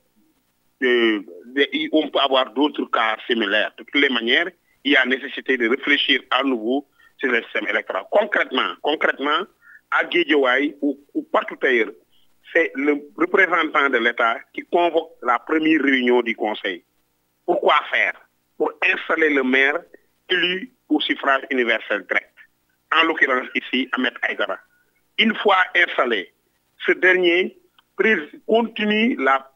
euh, 0.83 1.21
on 1.93 2.09
peut 2.09 2.19
avoir 2.19 2.53
d'autres 2.53 2.85
cas 2.87 3.17
similaires. 3.27 3.73
De 3.79 3.85
toutes 3.85 4.01
les 4.01 4.09
manières, 4.09 4.49
il 4.87 4.93
y 4.93 4.97
a 4.97 5.05
nécessité 5.05 5.59
de 5.59 5.69
réfléchir 5.69 6.23
à 6.31 6.45
nouveau 6.45 6.87
sur 7.19 7.31
le 7.31 7.43
système 7.43 7.67
électoral. 7.67 8.05
Concrètement, 8.13 8.73
concrètement 8.83 9.41
à 9.91 10.05
Guédiouaï 10.05 10.77
ou, 10.81 10.97
ou 11.13 11.23
partout 11.25 11.59
ailleurs, 11.63 11.91
c'est 12.53 12.71
le 12.77 12.95
représentant 13.17 13.91
de 13.91 13.99
l'État 13.99 14.37
qui 14.55 14.63
convoque 14.71 15.11
la 15.23 15.41
première 15.41 15.83
réunion 15.83 16.23
du 16.23 16.37
Conseil. 16.37 16.85
Pourquoi 17.45 17.75
faire? 17.91 18.13
Pour 18.57 18.73
installer 18.81 19.31
le 19.31 19.43
maire 19.43 19.81
élu 20.29 20.71
au 20.89 21.01
suffrage 21.01 21.43
universel 21.51 22.07
direct. 22.09 22.33
En 22.97 23.03
l'occurrence 23.03 23.49
ici, 23.57 23.89
Ahmed 23.93 24.15
Aïdara. 24.23 24.57
Une 25.19 25.35
fois 25.35 25.59
installé, 25.75 26.33
ce 26.87 26.93
dernier 26.93 27.59
continue 28.47 29.17
la, 29.17 29.51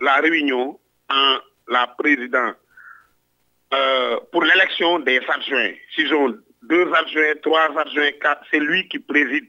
la 0.00 0.16
réunion 0.16 0.78
en 1.08 1.38
la 1.68 1.86
présidente 1.86 2.56
euh, 3.74 4.20
pour 4.30 4.42
l'élection 4.44 4.98
des 5.00 5.20
adjoints. 5.28 5.72
S'ils 5.94 6.14
ont 6.14 6.36
deux 6.62 6.92
adjoints, 6.92 7.34
trois 7.42 7.70
adjoints, 7.78 8.12
quatre, 8.20 8.42
c'est 8.50 8.60
lui 8.60 8.88
qui 8.88 8.98
préside. 8.98 9.48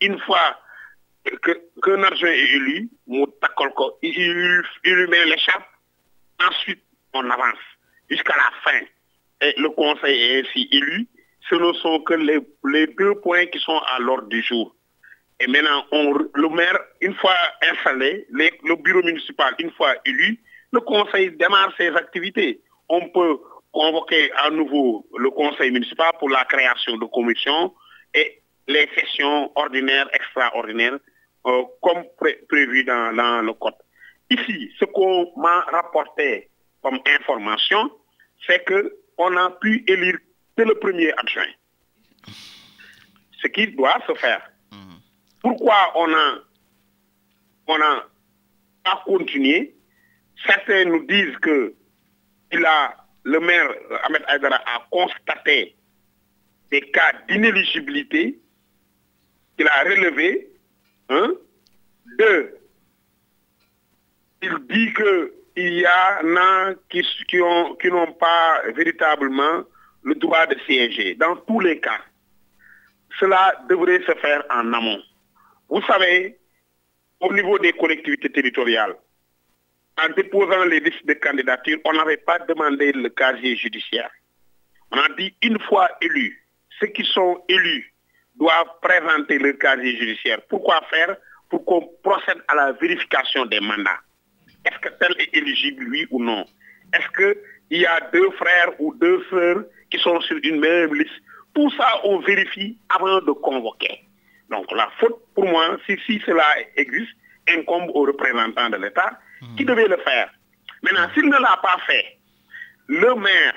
Une 0.00 0.18
fois 0.20 0.58
qu'un 1.82 2.02
adjoint 2.02 2.30
est 2.30 2.54
élu, 2.56 2.88
il, 3.06 4.62
il 4.84 4.94
lui 4.94 5.06
met 5.08 5.24
l'échappe, 5.26 5.68
ensuite 6.48 6.82
on 7.12 7.28
avance 7.28 7.58
jusqu'à 8.08 8.34
la 8.36 8.50
fin. 8.64 8.84
Le 9.40 9.68
conseil 9.68 10.20
est 10.20 10.40
ainsi 10.40 10.68
élu. 10.72 11.06
Ce 11.48 11.54
ne 11.54 11.72
sont 11.74 12.00
que 12.00 12.14
les, 12.14 12.86
deux 12.98 13.14
points 13.16 13.46
qui 13.46 13.58
sont 13.58 13.80
à 13.94 13.98
l'ordre 13.98 14.28
du 14.28 14.42
jour. 14.42 14.74
Et 15.40 15.46
maintenant, 15.46 15.86
le 15.90 16.48
maire, 16.50 16.78
une 17.00 17.14
fois 17.14 17.34
installé, 17.70 18.26
le 18.30 18.76
bureau 18.76 19.02
municipal, 19.02 19.54
une 19.58 19.70
fois 19.72 19.94
élu, 20.04 20.38
le 20.72 20.80
conseil 20.80 21.30
démarre 21.32 21.72
ses 21.76 21.88
activités. 21.88 22.60
On 22.88 23.08
peut 23.08 23.38
convoquer 23.72 24.32
à 24.32 24.50
nouveau 24.50 25.06
le 25.16 25.30
conseil 25.30 25.70
municipal 25.70 26.12
pour 26.18 26.28
la 26.28 26.44
création 26.44 26.96
de 26.96 27.06
commissions 27.06 27.74
et 28.14 28.42
les 28.66 28.88
sessions 28.94 29.52
ordinaires, 29.54 30.08
extraordinaires, 30.12 30.98
euh, 31.46 31.62
comme 31.82 32.04
prévu 32.48 32.84
dans, 32.84 33.14
dans 33.14 33.42
le 33.42 33.52
code. 33.54 33.74
Ici, 34.30 34.70
ce 34.78 34.84
qu'on 34.84 35.32
m'a 35.36 35.60
rapporté 35.62 36.50
comme 36.82 36.98
information, 37.06 37.90
c'est 38.46 38.64
qu'on 38.64 39.36
a 39.36 39.50
pu 39.50 39.84
élire 39.86 40.18
que 40.56 40.62
le 40.62 40.74
premier 40.76 41.12
adjoint. 41.12 41.52
Ce 43.42 43.48
qui 43.48 43.68
doit 43.68 43.98
se 44.06 44.14
faire. 44.14 44.50
Pourquoi 45.40 45.92
on 45.94 46.12
a, 46.12 46.38
on 47.66 47.80
a 47.80 48.04
pas 48.84 49.02
continué? 49.06 49.74
Certains 50.46 50.84
nous 50.84 51.06
disent 51.06 51.36
que 51.38 51.74
il 52.52 52.64
a, 52.64 52.99
le 53.24 53.40
maire 53.40 53.68
Ahmed 54.04 54.24
Aydara 54.28 54.56
a 54.56 54.86
constaté 54.90 55.74
des 56.70 56.80
cas 56.80 57.12
d'inéligibilité 57.28 58.38
qu'il 59.56 59.68
a 59.68 59.82
relevé. 59.82 60.48
Un. 61.08 61.32
Deux, 62.18 62.54
il 64.42 64.58
dit 64.68 64.92
que 64.92 65.34
il 65.56 65.74
y 65.80 65.86
en 65.86 66.36
a 66.36 66.74
qui, 66.88 67.02
qui 67.28 67.36
n'ont 67.36 68.12
pas 68.12 68.62
véritablement 68.74 69.64
le 70.02 70.14
droit 70.14 70.46
de 70.46 70.56
siéger. 70.66 71.14
Dans 71.16 71.36
tous 71.36 71.60
les 71.60 71.80
cas, 71.80 72.00
cela 73.18 73.54
devrait 73.68 74.00
se 74.06 74.14
faire 74.14 74.44
en 74.50 74.72
amont. 74.72 75.02
Vous 75.68 75.82
savez, 75.82 76.38
au 77.20 77.32
niveau 77.32 77.58
des 77.58 77.72
collectivités 77.72 78.30
territoriales, 78.30 78.96
en 80.04 80.12
déposant 80.14 80.64
les 80.64 80.80
listes 80.80 81.06
de 81.06 81.14
candidature, 81.14 81.78
on 81.84 81.92
n'avait 81.92 82.16
pas 82.18 82.38
demandé 82.40 82.92
le 82.92 83.08
casier 83.08 83.56
judiciaire. 83.56 84.10
On 84.92 84.98
a 84.98 85.08
dit 85.16 85.34
une 85.42 85.58
fois 85.60 85.88
élus, 86.00 86.42
ceux 86.78 86.88
qui 86.88 87.04
sont 87.04 87.42
élus 87.48 87.92
doivent 88.36 88.78
présenter 88.82 89.38
le 89.38 89.52
casier 89.54 89.96
judiciaire. 89.96 90.40
Pourquoi 90.48 90.80
faire? 90.90 91.16
Pour 91.48 91.64
qu'on 91.64 91.88
procède 92.02 92.42
à 92.48 92.54
la 92.54 92.72
vérification 92.72 93.44
des 93.46 93.60
mandats. 93.60 94.00
Est-ce 94.64 94.78
que 94.78 94.88
tel 95.00 95.14
est 95.18 95.36
éligible, 95.36 95.86
oui 95.90 96.06
ou 96.10 96.22
non? 96.22 96.46
Est-ce 96.94 97.08
qu'il 97.16 97.78
y 97.78 97.86
a 97.86 98.00
deux 98.12 98.30
frères 98.32 98.72
ou 98.78 98.94
deux 98.94 99.24
sœurs 99.30 99.64
qui 99.90 99.98
sont 99.98 100.20
sur 100.22 100.38
une 100.42 100.60
même 100.60 100.94
liste? 100.94 101.20
Tout 101.54 101.70
ça, 101.76 102.00
on 102.04 102.18
vérifie 102.20 102.78
avant 102.88 103.20
de 103.20 103.32
convoquer. 103.32 104.00
Donc 104.48 104.70
la 104.72 104.90
faute, 104.98 105.18
pour 105.34 105.46
moi, 105.46 105.76
si, 105.86 105.96
si 106.06 106.22
cela 106.24 106.44
existe, 106.76 107.12
incombe 107.48 107.90
aux 107.94 108.04
représentants 108.06 108.70
de 108.70 108.76
l'État 108.76 109.18
qui 109.56 109.64
devait 109.64 109.88
le 109.88 109.96
faire? 109.98 110.30
Maintenant, 110.82 111.08
s'il 111.14 111.26
ne 111.26 111.38
l'a 111.38 111.58
pas 111.62 111.78
fait, 111.86 112.18
le 112.86 113.14
maire, 113.14 113.54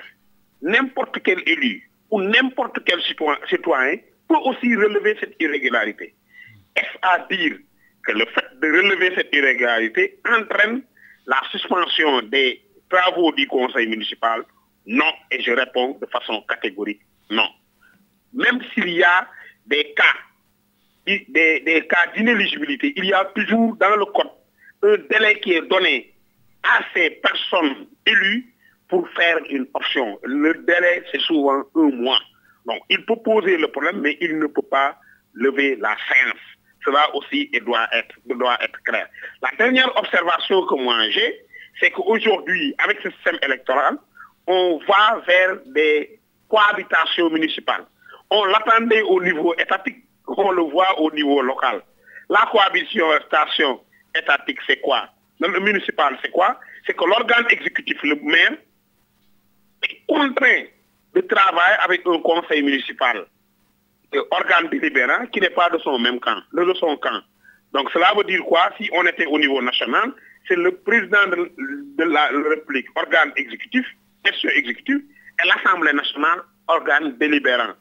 n'importe 0.61 1.19
quel 1.23 1.41
élu 1.47 1.89
ou 2.11 2.21
n'importe 2.21 2.79
quel 2.85 3.01
citoyen 3.01 3.97
peut 4.27 4.35
aussi 4.43 4.75
relever 4.75 5.17
cette 5.19 5.35
irrégularité. 5.39 6.13
Est-ce 6.75 6.97
à 7.01 7.19
dire 7.29 7.57
que 8.05 8.11
le 8.11 8.25
fait 8.25 8.59
de 8.61 8.67
relever 8.67 9.13
cette 9.15 9.33
irrégularité 9.33 10.19
entraîne 10.27 10.83
la 11.25 11.41
suspension 11.51 12.21
des 12.23 12.61
travaux 12.89 13.31
du 13.31 13.47
conseil 13.47 13.87
municipal, 13.87 14.43
non. 14.85 15.11
Et 15.31 15.41
je 15.41 15.51
réponds 15.51 15.97
de 15.99 16.05
façon 16.07 16.41
catégorique, 16.47 17.01
non. 17.29 17.47
Même 18.33 18.61
s'il 18.73 18.89
y 18.89 19.03
a 19.03 19.27
des 19.65 19.93
cas, 19.95 20.15
des, 21.05 21.87
cas 21.89 22.07
d'inéligibilité, 22.15 22.93
il 22.95 23.05
y 23.05 23.13
a 23.13 23.25
toujours 23.35 23.75
dans 23.77 23.95
le 23.95 24.05
code 24.05 24.29
un 24.83 24.97
délai 25.09 25.39
qui 25.39 25.53
est 25.53 25.67
donné 25.67 26.13
à 26.63 26.81
ces 26.93 27.09
personnes 27.09 27.87
élues 28.05 28.53
pour 28.89 29.07
faire 29.09 29.37
une 29.49 29.67
option. 29.73 30.19
Le 30.23 30.53
délai, 30.65 31.03
c'est 31.11 31.21
souvent 31.21 31.63
un 31.75 31.89
mois. 31.91 32.19
Donc, 32.65 32.79
il 32.89 33.03
peut 33.05 33.17
poser 33.23 33.57
le 33.57 33.67
problème, 33.69 34.01
mais 34.01 34.17
il 34.21 34.37
ne 34.37 34.47
peut 34.47 34.61
pas 34.61 34.97
lever 35.33 35.75
la 35.77 35.95
séance 36.07 36.39
cela 36.85 37.15
aussi 37.15 37.49
doit 37.65 37.87
être, 37.91 38.15
doit 38.25 38.57
être 38.61 38.81
clair. 38.83 39.07
La 39.41 39.49
dernière 39.57 39.95
observation 39.97 40.65
que 40.65 40.75
moi 40.75 41.09
j'ai, 41.09 41.45
c'est 41.79 41.91
qu'aujourd'hui, 41.91 42.75
avec 42.77 42.99
ce 43.01 43.09
système 43.11 43.37
électoral, 43.41 43.97
on 44.47 44.79
va 44.87 45.21
vers 45.25 45.57
des 45.67 46.19
cohabitations 46.49 47.29
municipales. 47.29 47.85
On 48.29 48.45
l'attendait 48.45 49.01
au 49.01 49.21
niveau 49.21 49.53
étatique, 49.55 50.03
on 50.27 50.51
le 50.51 50.63
voit 50.63 50.99
au 50.99 51.11
niveau 51.11 51.41
local. 51.41 51.81
La 52.29 52.47
cohabitation 52.51 53.81
étatique, 54.15 54.60
c'est 54.67 54.82
quoi? 54.82 55.10
Le 55.39 55.60
municipal, 55.60 56.17
c'est 56.22 56.32
quoi? 56.32 56.60
C'est 56.86 56.96
que 56.96 57.05
l'organe 57.05 57.46
exécutif, 57.50 57.98
le 58.03 58.15
maire, 58.15 58.58
est 59.84 60.05
contraint 60.08 60.65
de 61.15 61.22
travailler 61.22 61.77
avec 61.84 62.01
un 62.05 62.20
conseil 62.20 62.63
municipal 62.63 63.25
organe 64.32 64.70
délibérant 64.70 65.25
qui 65.27 65.39
n'est 65.39 65.50
pas 65.50 65.70
de 65.70 65.77
son 65.79 65.98
même 66.00 66.20
camp, 66.20 66.41
de 66.53 66.74
son 66.75 66.98
camp. 66.98 67.22
Donc 67.74 67.89
cela 67.91 68.13
veut 68.15 68.24
dire 68.24 68.43
quoi? 68.46 68.70
Si 68.77 68.89
on 68.93 69.05
était 69.05 69.25
au 69.25 69.39
niveau 69.39 69.62
national, 69.62 70.13
c'est 70.48 70.55
le 70.55 70.72
président 70.72 71.25
de, 71.27 72.03
la 72.03 72.27
République, 72.50 72.88
organe 72.96 73.32
exécutif, 73.36 73.86
question 74.24 74.50
exécutif, 74.50 74.98
et 74.98 75.48
l'Assemblée 75.48 75.93
nationale, 75.93 76.41
organe 76.67 77.17
délibérant. 77.17 77.74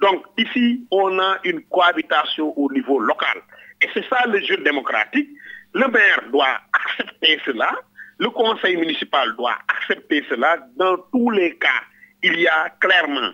Donc 0.00 0.24
ici, 0.38 0.86
on 0.90 1.18
a 1.18 1.38
une 1.44 1.62
cohabitation 1.64 2.58
au 2.58 2.70
niveau 2.72 2.98
local. 2.98 3.42
Et 3.82 3.88
c'est 3.92 4.08
ça 4.08 4.26
le 4.26 4.40
jeu 4.40 4.56
démocratique. 4.58 5.28
Le 5.76 5.88
maire 5.88 6.22
doit 6.32 6.58
accepter 6.72 7.38
cela, 7.44 7.70
le 8.18 8.30
conseil 8.30 8.78
municipal 8.78 9.36
doit 9.36 9.58
accepter 9.68 10.24
cela. 10.30 10.56
Dans 10.76 10.96
tous 11.12 11.30
les 11.30 11.54
cas, 11.58 11.82
il 12.22 12.40
y 12.40 12.48
a 12.48 12.70
clairement, 12.80 13.32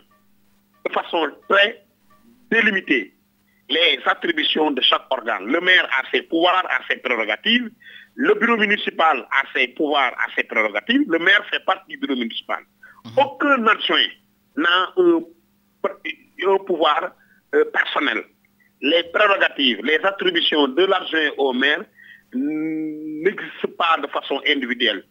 de 0.85 0.93
façon 0.93 1.31
très 1.49 1.85
délimitée, 2.51 3.15
les 3.69 4.01
attributions 4.07 4.73
de 4.73 4.81
chaque 4.81 5.07
organe. 5.11 5.47
Le 5.47 5.61
maire 5.61 5.89
a 5.97 6.11
ses 6.11 6.23
pouvoirs, 6.23 6.67
a 6.69 6.81
ses 6.89 6.97
prérogatives. 6.97 7.71
Le 8.17 8.35
bureau 8.35 8.57
municipal 8.57 9.25
a 9.31 9.43
ses 9.55 9.69
pouvoirs, 9.69 10.13
a 10.19 10.27
ses 10.35 10.43
prérogatives. 10.43 11.05
Le 11.07 11.21
maire 11.21 11.47
fait 11.49 11.65
partie 11.65 11.93
du 11.93 11.99
bureau 11.99 12.19
municipal. 12.19 12.65
Mhm. 13.05 13.13
Aucun 13.19 13.67
adjoint 13.69 14.11
n'a 14.57 14.93
un, 14.97 15.21
pouvoir 16.67 17.13
euh, 17.55 17.65
personnel. 17.67 18.25
Les 18.81 19.05
prérogatives, 19.15 19.79
les 19.85 20.01
attributions 20.05 20.67
de 20.67 20.85
l'adjoint 20.87 21.31
au 21.39 21.53
maire 21.53 21.85
n'existent 22.35 23.69
pas 23.79 23.99
de 24.03 24.07
façon 24.09 24.41
individuelle. 24.47 25.05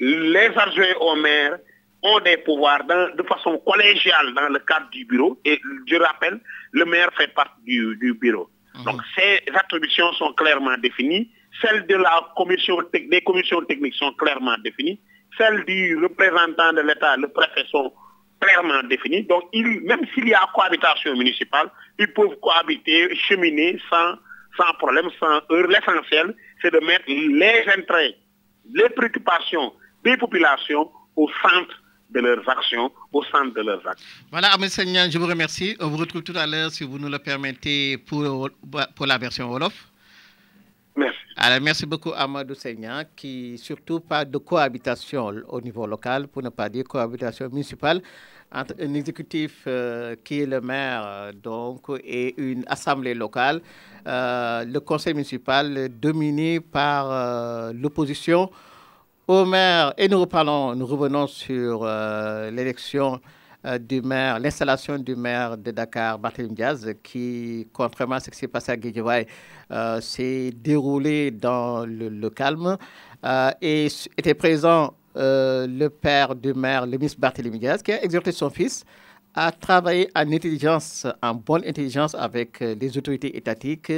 Les 0.00 0.50
adjoints 0.56 0.96
au 1.00 1.16
maire 1.16 1.58
ont 2.02 2.20
des 2.20 2.36
pouvoirs 2.38 2.84
de 2.84 3.22
façon 3.22 3.58
collégiale 3.58 4.34
dans 4.34 4.48
le 4.48 4.58
cadre 4.60 4.88
du 4.90 5.04
bureau. 5.04 5.38
Et 5.44 5.60
je 5.86 5.96
rappelle, 5.96 6.40
le 6.72 6.84
maire 6.84 7.10
fait 7.16 7.32
partie 7.32 7.62
du, 7.64 8.14
bureau. 8.20 8.50
Mhm. 8.74 8.84
Donc 8.84 9.00
ces 9.16 9.40
attributions 9.54 10.12
sont 10.14 10.32
clairement 10.32 10.76
définies. 10.78 11.30
Celles 11.60 11.86
de 11.86 11.96
la 11.96 12.32
commission 12.36 12.78
des 12.92 13.20
commissions 13.20 13.62
techniques 13.62 13.94
sont 13.94 14.12
clairement 14.14 14.56
définies. 14.64 14.98
Celles 15.38 15.64
du 15.64 15.96
représentant 16.02 16.72
de 16.72 16.80
l'État, 16.80 17.16
le 17.16 17.28
préfet, 17.28 17.64
sont 17.70 17.92
clairement 18.40 18.82
définies. 18.88 19.22
Donc 19.24 19.44
même 19.54 20.00
s'il 20.12 20.28
y 20.28 20.34
a 20.34 20.48
cohabitation 20.54 21.16
municipale, 21.16 21.70
ils 21.98 22.12
peuvent 22.12 22.36
cohabiter, 22.40 23.14
cheminer 23.14 23.78
sans, 23.88 24.14
sans 24.56 24.72
problème, 24.78 25.08
sans 25.20 25.40
heure. 25.50 25.68
L'essentiel, 25.68 26.34
c'est 26.62 26.72
de 26.72 26.78
mettre 26.78 27.04
les 27.08 27.64
intérêts, 27.76 28.14
les 28.72 28.88
préoccupations 28.90 29.72
des 30.04 30.16
populations 30.16 30.90
au 31.16 31.28
centre 31.42 31.82
de 32.10 32.20
leurs 32.20 32.48
actions, 32.48 32.90
au 33.12 33.22
centre 33.24 33.54
de 33.54 33.62
leurs 33.62 33.86
actes. 33.86 34.02
Voilà, 34.30 34.50
Seigneur, 34.68 35.10
je 35.10 35.18
vous 35.18 35.26
remercie. 35.26 35.76
On 35.80 35.88
vous 35.88 35.96
retrouve 35.96 36.22
tout 36.22 36.34
à 36.36 36.46
l'heure, 36.46 36.70
si 36.70 36.84
vous 36.84 36.98
nous 36.98 37.08
le 37.08 37.18
permettez, 37.18 37.98
pour, 37.98 38.48
pour 38.94 39.06
la 39.06 39.18
version 39.18 39.50
Wolof. 39.50 39.91
Alors, 41.44 41.60
merci 41.60 41.86
beaucoup, 41.86 42.12
Amadou 42.14 42.54
Seignan, 42.54 43.02
qui 43.16 43.58
surtout 43.58 43.98
parle 43.98 44.30
de 44.30 44.38
cohabitation 44.38 45.32
au 45.48 45.60
niveau 45.60 45.88
local, 45.88 46.28
pour 46.28 46.40
ne 46.40 46.50
pas 46.50 46.68
dire 46.68 46.84
cohabitation 46.84 47.48
municipale, 47.48 48.00
entre 48.52 48.74
un 48.80 48.94
exécutif 48.94 49.64
euh, 49.66 50.14
qui 50.22 50.42
est 50.42 50.46
le 50.46 50.60
maire 50.60 51.32
donc, 51.42 51.80
et 52.04 52.40
une 52.40 52.62
assemblée 52.68 53.12
locale. 53.14 53.60
Euh, 54.06 54.64
le 54.64 54.78
conseil 54.78 55.14
municipal 55.14 55.88
dominé 55.88 56.60
par 56.60 57.10
euh, 57.10 57.72
l'opposition 57.72 58.48
au 59.26 59.44
maire, 59.44 59.94
et 59.98 60.06
nous 60.06 60.20
reparlons, 60.20 60.76
nous 60.76 60.86
revenons 60.86 61.26
sur 61.26 61.84
l'élection 62.52 63.20
du 63.80 64.02
maire, 64.02 64.38
l'installation 64.40 64.98
du 64.98 65.14
maire 65.16 65.56
de 65.56 65.70
Dakar, 65.70 66.18
Barthélémy 66.18 66.54
Diaz, 66.54 66.92
qui, 67.02 67.68
contrairement 67.72 68.16
à 68.16 68.20
ce 68.20 68.30
qui 68.30 68.36
s'est 68.38 68.48
passé 68.48 68.72
à 68.72 68.76
Guédiouaï, 68.76 69.26
euh, 69.70 70.00
s'est 70.00 70.52
déroulé 70.52 71.30
dans 71.30 71.84
le, 71.86 72.28
calme. 72.30 72.76
et 73.60 73.88
était 74.16 74.34
présent 74.34 74.94
le 75.14 75.88
père 75.88 76.34
du 76.34 76.52
maire, 76.54 76.86
le 76.86 76.96
ministre 76.98 77.20
Barthélémy 77.20 77.58
Diaz, 77.58 77.82
qui 77.82 77.92
a 77.92 78.02
exhorté 78.02 78.32
son 78.32 78.50
fils 78.50 78.84
à 79.34 79.50
travailler 79.50 80.08
en 80.14 80.30
intelligence, 80.30 81.06
en 81.22 81.34
bonne 81.34 81.64
intelligence 81.66 82.14
avec 82.14 82.60
les 82.60 82.98
autorités 82.98 83.36
étatiques. 83.36 83.92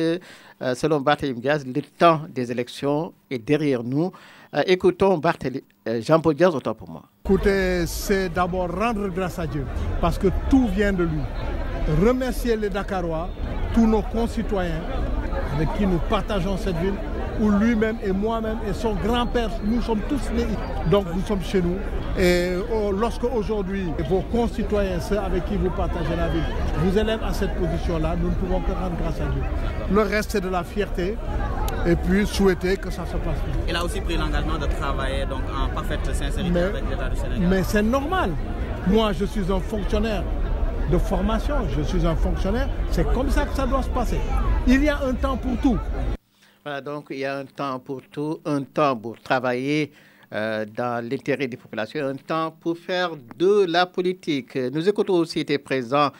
selon 0.75 1.01
Barthélémy 1.01 1.41
Diaz, 1.41 1.65
le 1.67 1.81
temps 1.83 2.23
des 2.29 2.51
élections 2.53 3.13
est 3.31 3.39
derrière 3.39 3.83
nous. 3.83 4.13
Euh, 4.55 4.63
écoutons 4.67 5.21
euh, 5.89 6.01
Jean-Paul 6.01 6.35
Diaz, 6.35 6.55
autant 6.55 6.75
pour 6.75 6.89
moi. 6.89 7.03
Écoutez, 7.27 7.87
c'est 7.87 8.29
d'abord 8.29 8.69
rendre 8.71 9.09
grâce 9.09 9.39
à 9.39 9.47
Dieu, 9.47 9.65
parce 9.99 10.19
que 10.19 10.29
tout 10.51 10.69
vient 10.69 10.93
de 10.93 11.05
lui. 11.05 11.23
Remercier 12.07 12.55
les 12.55 12.69
Dakarois, 12.69 13.31
tous 13.73 13.87
nos 13.87 14.03
concitoyens 14.03 14.83
avec 15.55 15.73
qui 15.79 15.87
nous 15.87 16.01
partageons 16.11 16.59
cette 16.59 16.77
ville, 16.77 16.93
où 17.41 17.49
lui-même 17.51 17.97
et 18.05 18.13
moi-même 18.13 18.59
et 18.69 18.75
son 18.75 18.93
grand-père, 18.93 19.49
nous 19.65 19.81
sommes 19.81 20.03
tous 20.07 20.31
nés. 20.37 20.45
Donc 20.91 21.07
nous 21.15 21.23
sommes 21.23 21.41
chez 21.41 21.63
nous. 21.63 21.77
Et 22.19 22.57
oh, 22.71 22.93
lorsque 22.93 23.25
aujourd'hui 23.25 23.87
vos 24.07 24.21
concitoyens, 24.21 25.01
ceux 25.01 25.19
avec 25.19 25.47
qui 25.47 25.57
vous 25.57 25.71
partagez 25.71 26.15
la 26.15 26.29
ville, 26.29 26.45
vous 26.85 26.99
élèvent 26.99 27.25
à 27.25 27.33
cette 27.33 27.55
position-là, 27.55 28.17
nous 28.21 28.29
ne 28.29 28.35
pouvons 28.35 28.61
que 28.61 28.73
rendre 28.73 28.97
grâce 29.01 29.23
à 29.23 29.33
Dieu. 29.33 29.43
Le 29.91 30.03
reste, 30.03 30.33
c'est 30.33 30.43
de 30.43 30.51
la 30.51 30.63
fierté 30.63 31.17
et 31.87 31.97
puis 31.97 32.27
souhaiter 32.27 32.77
que 32.77 32.91
ça 32.91 33.05
se 33.07 33.13
passe 33.13 33.39
bien. 33.45 33.55
Il 33.69 33.77
a 33.77 33.85
aussi 33.85 34.01
pris 34.01 34.17
l'engagement 34.17 34.59
de 34.59 34.67
travailler 34.67 35.27
donc, 35.27 35.43
en 35.55 35.69
parfaite 35.75 36.05
sincérité 36.15 36.59
avec 36.59 36.83
l'État 36.89 37.09
du 37.09 37.17
Sénégal. 37.17 37.49
Mais 37.49 37.63
c'est 37.63 37.83
normal. 37.83 38.33
Moi, 38.87 39.13
je 39.13 39.25
suis 39.25 39.51
un 39.51 39.61
fonctionnaire 39.61 40.25
de 40.91 40.99
formation, 40.99 41.55
je 41.75 41.83
suis 41.83 42.07
un 42.07 42.15
fonctionnaire, 42.15 42.69
c'est 42.91 43.11
comme 43.13 43.31
ça 43.31 43.45
que 43.47 43.55
ça 43.55 43.67
doit 43.67 43.83
se 43.83 43.89
passer. 43.89 44.19
Il 44.67 44.83
y 44.85 44.89
a 44.89 44.99
un 45.03 45.15
temps 45.15 45.37
pour 45.37 45.57
tout. 45.59 45.79
Voilà, 46.63 46.81
donc 46.81 47.07
il 47.11 47.19
y 47.19 47.25
a 47.25 47.39
un 47.39 47.45
temps 47.45 47.79
pour 47.79 48.03
tout, 48.11 48.41
un 48.45 48.63
temps 48.63 48.97
pour 48.97 49.19
travailler 49.21 49.93
euh, 50.33 50.65
dans 50.65 51.07
l'intérêt 51.07 51.47
des 51.47 51.57
populations, 51.57 52.07
un 52.07 52.17
temps 52.17 52.55
pour 52.59 52.77
faire 52.77 53.11
de 53.39 53.67
la 53.67 53.87
politique. 53.87 54.57
Nous 54.57 54.89
écoutons 54.89 55.15
aussi, 55.15 55.41
était 55.41 55.59
présent 55.59 56.11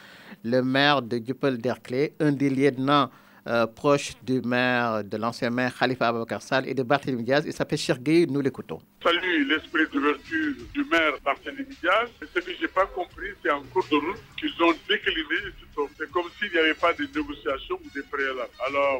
le 0.43 0.61
maire 0.61 1.01
de 1.01 1.17
Dupel-Derclé, 1.17 2.13
un 2.19 2.31
des 2.31 2.49
lieutenants 2.49 3.09
euh, 3.47 3.67
proche 3.67 4.13
du 4.23 4.41
maire, 4.41 5.03
de 5.03 5.17
l'ancien 5.17 5.51
maire 5.51 5.71
Khalifa 5.77 6.07
Ababakar 6.07 6.41
et 6.65 6.73
de 6.73 6.81
Barthélémy 6.81 7.23
Diaz. 7.23 7.43
Il 7.45 7.53
s'appelle 7.53 7.77
Chergui, 7.77 8.25
nous 8.27 8.41
l'écoutons. 8.41 8.81
Salut 9.03 9.45
l'esprit 9.45 9.85
d'ouverture 9.93 10.55
du 10.73 10.83
maire 10.85 11.13
Barthélémy 11.23 11.75
Diaz. 11.81 12.09
Ce 12.19 12.39
que 12.39 12.51
je 12.55 12.61
n'ai 12.61 12.67
pas 12.67 12.87
compris, 12.87 13.29
c'est 13.43 13.51
en 13.51 13.61
cours 13.65 13.85
de 13.91 13.97
route 13.97 14.17
qu'ils 14.39 14.63
ont 14.63 14.73
décliné. 14.89 15.53
C'est 15.97 16.09
comme 16.11 16.25
s'il 16.39 16.51
n'y 16.51 16.57
avait 16.57 16.73
pas 16.73 16.93
de 16.93 17.03
négociations 17.03 17.75
ou 17.75 17.89
de 17.95 18.01
préalables. 18.09 18.49
Alors, 18.65 18.99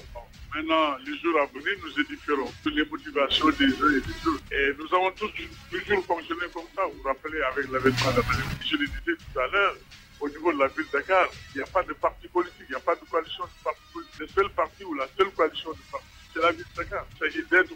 maintenant, 0.53 0.97
les 1.05 1.17
jours 1.17 1.39
à 1.41 1.45
venir 1.47 1.73
nous 1.83 2.01
édifierons 2.01 2.51
sur 2.61 2.71
les 2.71 2.85
motivations 2.85 3.49
des 3.49 3.65
uns 3.65 3.97
et 3.97 4.01
des 4.01 4.27
autres. 4.29 4.43
Et 4.51 4.73
nous 4.77 4.95
avons 4.95 5.11
tous 5.11 5.31
toujours 5.71 6.05
fonctionné 6.05 6.45
comme 6.53 6.69
ça. 6.75 6.83
Vous 6.85 7.01
vous 7.01 7.07
rappelez 7.07 7.41
avec 7.41 7.71
l'avènement 7.71 8.11
de 8.11 8.17
la 8.17 8.65
Je 8.65 8.77
le 8.77 8.85
disais 8.85 9.17
tout 9.17 9.39
à 9.39 9.47
l'heure, 9.47 9.75
au 10.19 10.29
niveau 10.29 10.53
de 10.53 10.59
la 10.59 10.67
ville 10.67 10.85
de 10.85 10.91
Dakar, 10.97 11.27
il 11.53 11.57
n'y 11.57 11.63
a 11.63 11.67
pas 11.67 11.83
de 11.83 11.93
parti 11.93 12.27
politique, 12.27 12.65
il 12.67 12.71
n'y 12.71 12.75
a 12.75 12.79
pas 12.79 12.95
de 12.95 13.01
coalition 13.09 13.43
de 13.43 13.63
partis 13.63 13.81
politiques. 13.93 14.19
Le 14.19 14.27
seul 14.27 14.49
parti 14.51 14.83
ou 14.83 14.93
la 14.93 15.07
seule 15.17 15.31
coalition 15.31 15.71
de 15.71 15.77
partis, 15.91 16.07
c'est 16.33 16.41
la 16.41 16.51
ville 16.51 16.65
de 16.75 16.83
Dakar. 16.83 17.05
Il 17.13 17.17
s'agit 17.19 17.43
d'être 17.49 17.71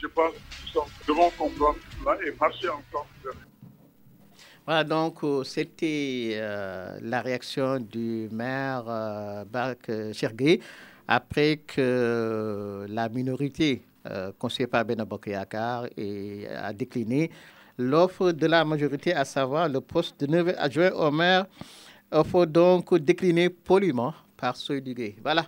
je 0.00 0.06
pense, 0.08 0.34
nous 0.74 1.14
devons 1.14 1.30
comprendre 1.30 1.78
cela 1.98 2.18
et 2.26 2.32
marcher 2.38 2.68
ensemble 2.68 3.08
voilà, 4.66 4.82
donc 4.82 5.22
euh, 5.24 5.44
c'était 5.44 6.30
euh, 6.36 6.98
la 7.02 7.20
réaction 7.20 7.78
du 7.78 8.30
maire 8.32 8.84
euh, 8.88 9.44
Bark 9.44 9.90
Chergui 10.14 10.60
après 11.06 11.58
que 11.66 12.86
la 12.88 13.10
minorité 13.10 13.82
conseillée 14.38 14.66
par 14.66 14.84
Benabok 14.84 15.28
et 15.28 16.46
a 16.48 16.72
décliné 16.74 17.30
l'offre 17.78 18.32
de 18.32 18.46
la 18.46 18.64
majorité, 18.64 19.14
à 19.14 19.24
savoir 19.24 19.68
le 19.68 19.80
poste 19.80 20.20
de 20.20 20.26
nouvel 20.26 20.56
adjoint 20.58 20.90
au 20.92 21.10
maire, 21.10 21.46
faut 22.22 22.46
donc 22.46 22.94
décliner 22.98 23.48
poliment 23.48 24.14
par 24.36 24.56
celui 24.56 24.82
du 24.82 25.14
Voilà, 25.22 25.46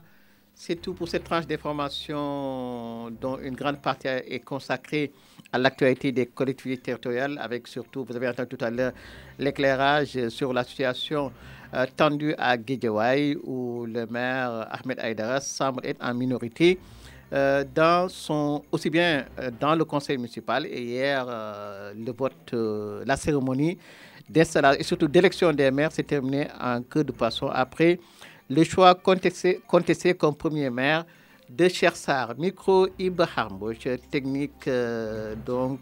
c'est 0.55 0.77
tout 0.77 0.95
pour 0.95 1.07
cette 1.09 1.25
tranche 1.25 1.47
d'information 1.47 3.11
dont 3.21 3.39
une 3.39 3.55
grande 3.55 3.81
partie 3.81 4.09
est 4.09 4.41
consacrée 4.41 5.13
à 5.53 5.59
l'actualité 5.59 6.13
des 6.13 6.27
collectivités 6.27 6.83
territoriales, 6.83 7.39
avec 7.41 7.69
surtout, 7.69 8.05
vous 8.05 8.17
avez 8.17 8.29
entendu 8.29 8.57
tout 8.57 8.65
à 8.65 8.71
l'heure, 8.71 8.93
l'éclairage 9.39 10.29
sur 10.29 10.53
la 10.53 10.65
situation 10.65 11.31
euh, 11.75 11.87
tendue 11.97 12.35
à 12.39 12.57
Guédiawaye, 12.57 13.37
où 13.45 13.87
le 13.87 14.07
maire 14.07 14.67
Ahmed 14.71 14.99
Aïdara 14.99 15.41
semble 15.41 15.85
être 15.85 16.03
en 16.03 16.15
minorité. 16.15 16.79
Euh, 17.33 17.65
aussi 18.71 18.89
bien 18.89 19.25
euh, 19.41 19.51
dans 19.59 19.75
le 19.75 19.85
conseil 19.85 20.17
municipal 20.17 20.65
et 20.65 20.81
hier, 20.81 21.27
euh, 21.29 21.93
le 21.93 22.13
vote, 22.13 22.55
la 23.05 23.17
cérémonie 23.17 23.77
d'installation 24.29 24.81
et 24.81 24.85
surtout 24.85 25.09
d'élection 25.09 25.53
des 25.53 25.71
maires 25.73 25.91
s'est 25.91 26.05
terminée 26.05 26.47
en 26.61 26.83
queue 26.83 27.03
de 27.03 27.11
poisson 27.11 27.49
après 27.53 27.99
le 28.49 28.63
choix 28.63 28.95
contesté, 28.95 29.61
contesté 29.67 30.15
comme 30.15 30.37
premier 30.37 30.71
maire 30.71 31.05
de 31.51 31.69
Chersar. 31.69 32.35
Micro 32.39 32.87
Ibrahim 32.97 33.59
technique 34.09 34.69
donc 35.45 35.81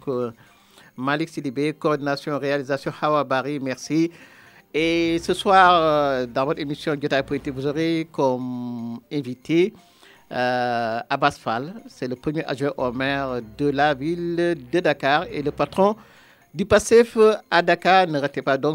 Malik 0.96 1.28
Sidibé, 1.28 1.74
coordination 1.74 2.38
réalisation 2.38 2.92
Hawa 3.02 3.22
Bari, 3.22 3.60
merci. 3.60 4.10
Et 4.72 5.18
ce 5.22 5.34
soir, 5.34 6.26
dans 6.26 6.46
votre 6.46 6.60
émission 6.60 6.94
Diota 6.96 7.22
Politique, 7.22 7.54
vous 7.54 7.66
aurez 7.66 8.08
comme 8.10 8.98
invité 9.12 9.72
euh, 10.34 11.00
Abbas 11.08 11.36
Fall, 11.40 11.72
c'est 11.86 12.08
le 12.08 12.16
premier 12.16 12.44
adjoint 12.44 12.72
au 12.76 12.90
maire 12.90 13.40
de 13.56 13.66
la 13.70 13.94
ville 13.94 14.56
de 14.72 14.80
Dakar 14.80 15.26
et 15.30 15.42
le 15.42 15.52
patron 15.52 15.94
du 16.52 16.64
PASSEF 16.64 17.16
à 17.50 17.62
Dakar. 17.62 18.06
Ne 18.08 18.18
ratez 18.18 18.42
pas 18.42 18.56
donc 18.58 18.72